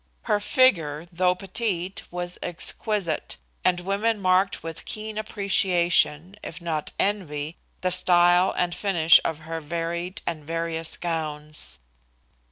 Her 0.23 0.39
figure, 0.39 1.05
though 1.11 1.35
petite, 1.35 2.01
was 2.09 2.39
exquisite, 2.41 3.37
and 3.63 3.81
women 3.81 4.19
marked 4.19 4.63
with 4.63 4.83
keen 4.85 5.15
appreciation, 5.15 6.37
if 6.41 6.59
not 6.59 6.91
envy, 6.97 7.57
the 7.81 7.91
style 7.91 8.51
and 8.57 8.73
finish 8.73 9.19
of 9.23 9.41
her 9.41 9.61
varied 9.61 10.23
and 10.25 10.43
various 10.43 10.97
gowns. 10.97 11.77